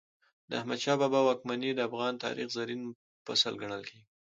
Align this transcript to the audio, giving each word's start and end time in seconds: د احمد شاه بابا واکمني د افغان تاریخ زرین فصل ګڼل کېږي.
د 0.49 0.51
احمد 0.59 0.79
شاه 0.85 0.97
بابا 1.01 1.19
واکمني 1.23 1.71
د 1.75 1.79
افغان 1.89 2.13
تاریخ 2.25 2.47
زرین 2.57 2.81
فصل 3.25 3.53
ګڼل 3.61 3.83
کېږي. 3.89 4.05